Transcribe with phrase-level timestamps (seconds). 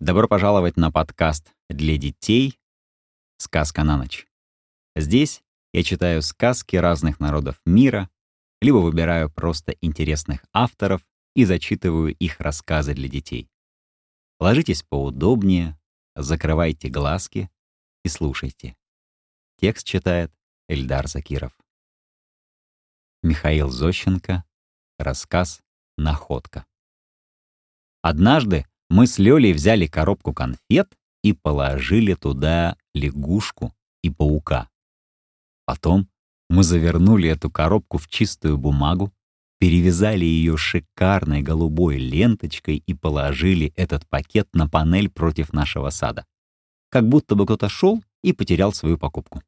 [0.00, 2.58] Добро пожаловать на подкаст для детей
[3.36, 4.26] «Сказка на ночь».
[4.96, 5.42] Здесь
[5.74, 8.08] я читаю сказки разных народов мира,
[8.62, 13.50] либо выбираю просто интересных авторов и зачитываю их рассказы для детей.
[14.38, 15.78] Ложитесь поудобнее,
[16.16, 17.50] закрывайте глазки
[18.02, 18.78] и слушайте.
[19.58, 20.32] Текст читает
[20.66, 21.52] Эльдар Закиров.
[23.22, 24.44] Михаил Зощенко.
[24.96, 25.60] Рассказ
[25.98, 26.64] «Находка».
[28.00, 33.72] Однажды мы с Лёлей взяли коробку конфет и положили туда лягушку
[34.02, 34.68] и паука.
[35.64, 36.08] Потом
[36.48, 39.12] мы завернули эту коробку в чистую бумагу,
[39.60, 46.26] перевязали ее шикарной голубой ленточкой и положили этот пакет на панель против нашего сада.
[46.88, 49.42] Как будто бы кто-то шел и потерял свою покупку.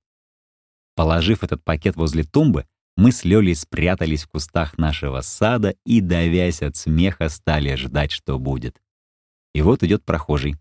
[0.95, 2.66] Положив этот пакет возле тумбы,
[2.97, 8.38] мы с Лёлей спрятались в кустах нашего сада и, давясь от смеха, стали ждать, что
[8.38, 8.80] будет.
[9.55, 10.56] И вот идет прохожий.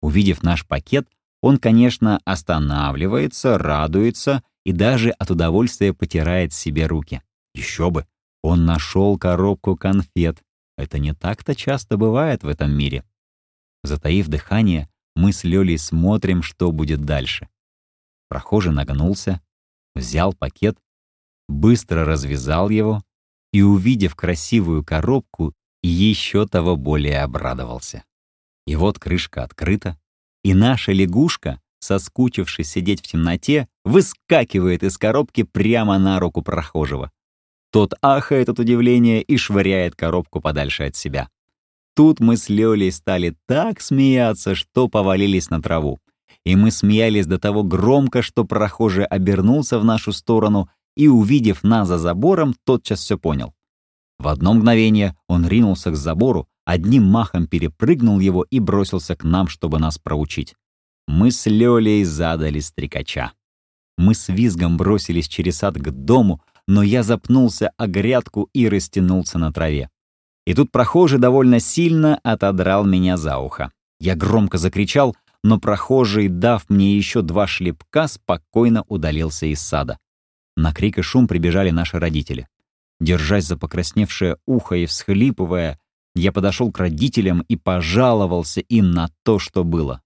[0.00, 1.08] Увидев наш пакет,
[1.42, 7.22] он, конечно, останавливается, радуется и даже от удовольствия потирает себе руки.
[7.54, 8.06] Еще бы,
[8.42, 10.42] он нашел коробку конфет.
[10.76, 13.04] Это не так-то часто бывает в этом мире.
[13.82, 17.48] Затаив дыхание, мы с Лёлей смотрим, что будет дальше.
[18.28, 19.40] Прохожий нагнулся,
[19.94, 20.78] взял пакет,
[21.48, 23.02] быстро развязал его
[23.52, 28.04] и, увидев красивую коробку, еще того более обрадовался.
[28.66, 29.98] И вот крышка открыта,
[30.42, 37.10] и наша лягушка, соскучившись сидеть в темноте, выскакивает из коробки прямо на руку прохожего.
[37.72, 41.28] Тот ахает от удивления и швыряет коробку подальше от себя.
[41.94, 45.98] Тут мы с Лёлей стали так смеяться, что повалились на траву.
[46.44, 51.88] И мы смеялись до того громко, что прохожий обернулся в нашу сторону и, увидев нас
[51.88, 53.54] за забором, тотчас все понял.
[54.18, 59.48] В одно мгновение он ринулся к забору, одним махом перепрыгнул его и бросился к нам,
[59.48, 60.54] чтобы нас проучить.
[61.06, 63.32] Мы с Лёлей задали стрекача.
[63.98, 69.38] Мы с визгом бросились через сад к дому, но я запнулся о грядку и растянулся
[69.38, 69.90] на траве.
[70.46, 73.72] И тут прохожий довольно сильно отодрал меня за ухо.
[73.98, 79.98] Я громко закричал, но прохожий, дав мне еще два шлепка, спокойно удалился из сада.
[80.56, 82.48] На крик и шум прибежали наши родители.
[83.00, 85.78] Держась за покрасневшее ухо и всхлипывая,
[86.14, 90.02] я подошел к родителям и пожаловался им на то, что было.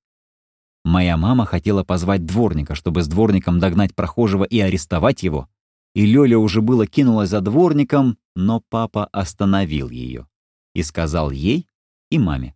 [0.84, 5.48] Моя мама хотела позвать дворника, чтобы с дворником догнать прохожего и арестовать его.
[5.94, 10.26] И Лёля уже было кинулась за дворником, но папа остановил ее
[10.74, 11.66] и сказал ей
[12.10, 12.54] и маме.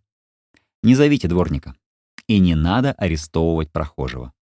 [0.83, 1.75] «Не зовите дворника,
[2.27, 4.33] и не надо арестовывать прохожего».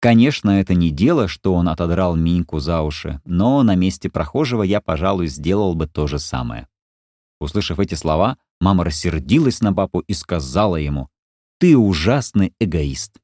[0.00, 4.80] Конечно, это не дело, что он отодрал Миньку за уши, но на месте прохожего я,
[4.80, 6.68] пожалуй, сделал бы то же самое.
[7.40, 11.08] Услышав эти слова, мама рассердилась на папу и сказала ему,
[11.58, 13.18] «Ты ужасный эгоист».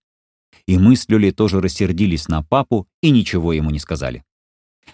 [0.66, 4.24] И мы с Лёлей тоже рассердились на папу и ничего ему не сказали.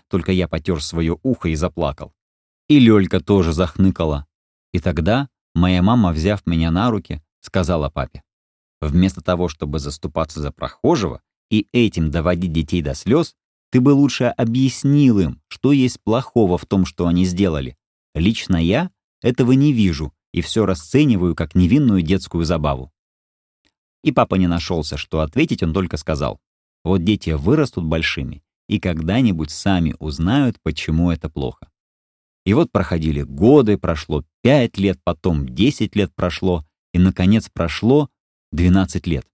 [0.09, 2.13] Только я потер свое ухо и заплакал.
[2.69, 4.27] И Лёлька тоже захныкала.
[4.73, 8.23] И тогда моя мама, взяв меня на руки, сказала папе,
[8.81, 13.35] «Вместо того, чтобы заступаться за прохожего и этим доводить детей до слез,
[13.71, 17.77] ты бы лучше объяснил им, что есть плохого в том, что они сделали.
[18.15, 18.91] Лично я
[19.23, 22.93] этого не вижу и все расцениваю как невинную детскую забаву.
[24.03, 26.41] И папа не нашелся, что ответить, он только сказал.
[26.85, 31.69] Вот дети вырастут большими и когда-нибудь сами узнают, почему это плохо.
[32.45, 38.09] И вот проходили годы, прошло 5 лет, потом 10 лет прошло, и, наконец, прошло
[38.51, 39.27] 12 лет.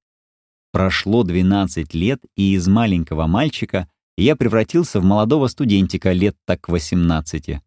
[0.72, 7.60] Прошло 12 лет, и из маленького мальчика я превратился в молодого студентика лет так 18.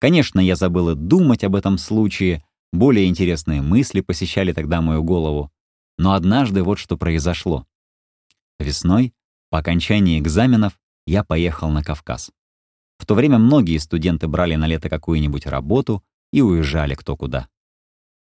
[0.00, 5.52] Конечно, я забыл думать об этом случае, более интересные мысли посещали тогда мою голову.
[5.98, 7.66] Но однажды вот что произошло.
[8.58, 9.12] Весной,
[9.50, 12.30] по окончании экзаменов, я поехал на Кавказ.
[12.98, 16.02] В то время многие студенты брали на лето какую-нибудь работу
[16.32, 17.48] и уезжали кто куда.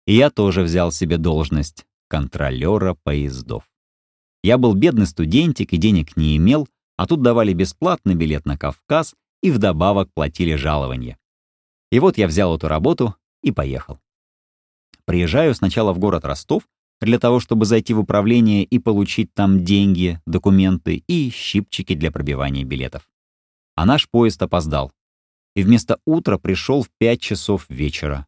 [0.06, 3.70] И я тоже взял себе должность контролера поездов.
[4.44, 6.68] Я был бедный студентик и денег не имел,
[6.98, 11.18] а тут давали бесплатный билет на Кавказ и вдобавок платили жалование.
[11.92, 14.00] И вот я взял эту работу и поехал.
[15.06, 16.68] Приезжаю сначала в город Ростов
[17.02, 22.64] для того, чтобы зайти в управление и получить там деньги, документы и щипчики для пробивания
[22.64, 23.10] билетов.
[23.76, 24.92] А наш поезд опоздал.
[25.56, 28.28] И вместо утра пришел в 5 часов вечера.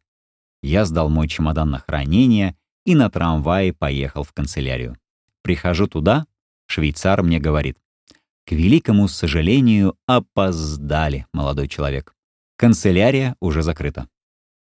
[0.62, 4.96] Я сдал мой чемодан на хранение и на трамвае поехал в канцелярию.
[5.42, 6.26] Прихожу туда,
[6.66, 7.78] швейцар мне говорит,
[8.44, 12.14] «К великому сожалению, опоздали, молодой человек.
[12.62, 14.08] Канцелярия уже закрыта.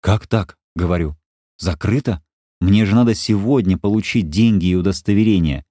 [0.01, 1.17] «Как так?»— говорю.
[1.59, 2.23] «Закрыто?
[2.61, 5.65] Мне же надо сегодня получить деньги и удостоверение.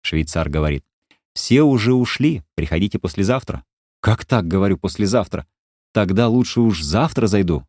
[0.00, 0.84] Швейцар говорит,
[1.34, 3.64] все уже ушли, приходите послезавтра.
[4.00, 5.46] Как так, говорю, послезавтра?
[5.92, 7.64] Тогда лучше уж завтра зайду.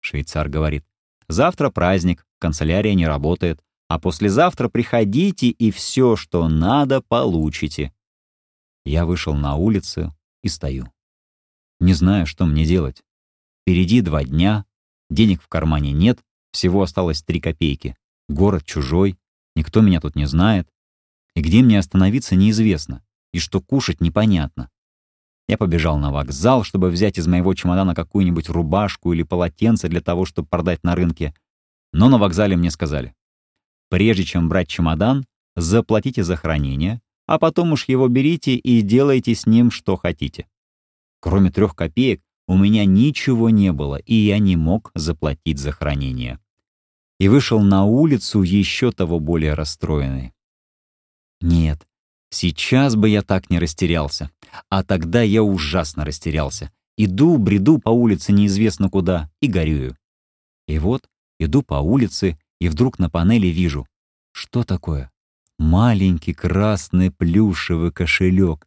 [0.00, 0.84] Швейцар говорит,
[1.28, 7.94] завтра праздник, канцелярия не работает, а послезавтра приходите и все, что надо, получите.
[8.84, 10.12] Я вышел на улицу
[10.42, 10.92] и стою.
[11.78, 13.04] Не знаю, что мне делать.
[13.62, 14.64] Впереди два дня,
[15.08, 16.18] денег в кармане нет,
[16.50, 17.96] всего осталось три копейки.
[18.28, 19.16] Город чужой,
[19.54, 20.68] никто меня тут не знает.
[21.36, 23.04] И где мне остановиться, неизвестно.
[23.32, 24.68] И что кушать, непонятно.
[25.48, 30.24] Я побежал на вокзал, чтобы взять из моего чемодана какую-нибудь рубашку или полотенце для того,
[30.24, 31.34] чтобы продать на рынке.
[31.92, 33.14] Но на вокзале мне сказали,
[33.90, 35.24] прежде чем брать чемодан,
[35.54, 40.48] заплатите за хранение, а потом уж его берите и делайте с ним, что хотите.
[41.20, 46.38] Кроме трех копеек, у меня ничего не было, и я не мог заплатить за хранение.
[47.18, 50.32] И вышел на улицу еще того более расстроенный.
[51.40, 51.86] Нет,
[52.30, 54.30] сейчас бы я так не растерялся.
[54.68, 56.72] А тогда я ужасно растерялся.
[56.96, 59.96] Иду, бреду по улице неизвестно куда и горюю.
[60.66, 61.08] И вот
[61.38, 63.86] иду по улице, и вдруг на панели вижу.
[64.32, 65.10] Что такое?
[65.58, 68.66] Маленький красный плюшевый кошелек.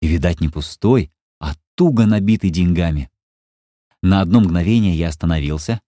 [0.00, 3.10] И, видать, не пустой, а туго набитый деньгами.
[4.06, 5.80] На одно мгновение я остановился.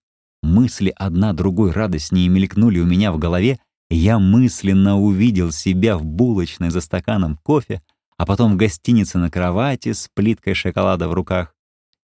[0.43, 6.69] Мысли одна другой радостнее мелькнули у меня в голове, я мысленно увидел себя в булочной
[6.69, 7.81] за стаканом кофе,
[8.17, 11.55] а потом в гостинице на кровати с плиткой шоколада в руках.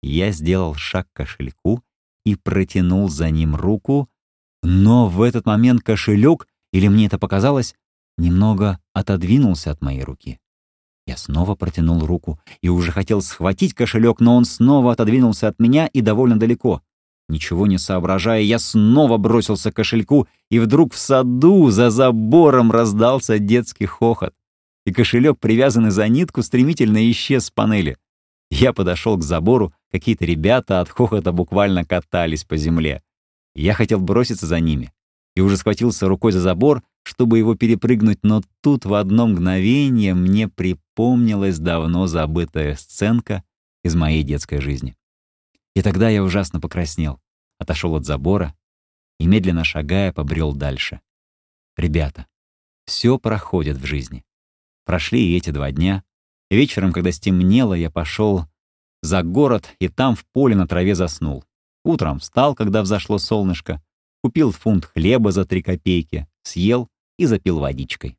[0.02, 1.82] Я сделал шаг к кошельку
[2.24, 4.08] и протянул за ним руку,
[4.62, 7.74] но в этот момент кошелек, или мне это показалось,
[8.16, 10.40] немного отодвинулся от моей руки.
[11.08, 15.86] Я снова протянул руку и уже хотел схватить кошелек, но он снова отодвинулся от меня
[15.86, 16.82] и довольно далеко.
[17.30, 23.38] Ничего не соображая, я снова бросился к кошельку, и вдруг в саду за забором раздался
[23.38, 24.34] детский хохот.
[24.84, 27.96] И кошелек, привязанный за нитку, стремительно исчез с панели.
[28.50, 33.02] Я подошел к забору, какие-то ребята от хохота буквально катались по земле.
[33.54, 34.92] Я хотел броситься за ними
[35.34, 40.46] и уже схватился рукой за забор, чтобы его перепрыгнуть, но тут в одно мгновение мне
[40.46, 43.42] припомнилась давно забытая сценка
[43.82, 44.94] из моей детской жизни.
[45.74, 47.18] И тогда я ужасно покраснел,
[47.58, 48.54] отошел от забора
[49.18, 51.00] и, медленно шагая, побрел дальше.
[51.78, 52.26] Ребята,
[52.84, 54.22] все проходит в жизни.
[54.84, 56.04] Прошли и эти два дня.
[56.50, 58.44] Вечером, когда стемнело, я пошел
[59.00, 61.42] за город и там в поле на траве заснул.
[61.86, 63.82] Утром встал, когда взошло солнышко,
[64.22, 68.16] купил фунт хлеба за три копейки, съел и запил водичкой.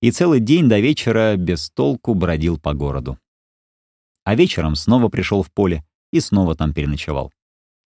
[0.00, 3.18] И целый день до вечера без толку бродил по городу.
[4.24, 7.32] А вечером снова пришел в поле и снова там переночевал.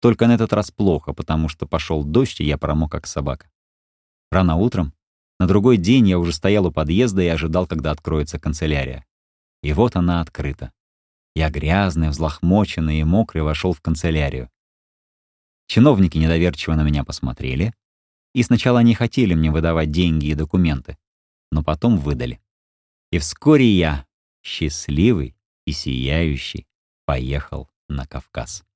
[0.01, 3.49] Только на этот раз плохо, потому что пошел дождь, и я промок как собака.
[4.31, 4.93] Рано утром,
[5.39, 9.05] на другой день я уже стоял у подъезда и ожидал, когда откроется канцелярия.
[9.63, 10.71] И вот она открыта.
[11.35, 14.49] Я грязный, взлохмоченный и мокрый вошел в канцелярию.
[15.67, 17.73] Чиновники недоверчиво на меня посмотрели,
[18.33, 20.97] и сначала не хотели мне выдавать деньги и документы,
[21.51, 22.39] но потом выдали.
[23.11, 24.05] И вскоре я,
[24.43, 25.35] счастливый
[25.65, 26.67] и сияющий,
[27.05, 28.66] поехал на Кавказ.